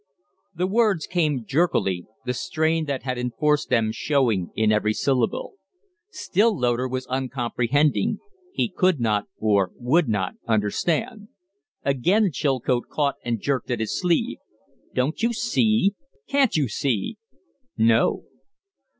[0.55, 5.53] The words came jerkily, the strain that had enforced them showing in every syllable.
[6.09, 8.17] Still Loder was uncomprehending;
[8.51, 11.27] he could not, or would not, understand.
[11.85, 14.39] Again Chilcote caught and jerked at his sleeve.
[14.95, 15.93] "Don't you see?
[16.27, 17.17] Can't you see?"
[17.77, 18.23] "No."